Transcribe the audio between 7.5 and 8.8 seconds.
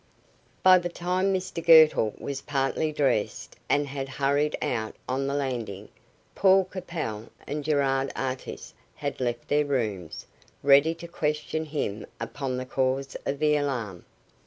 Gerard Artis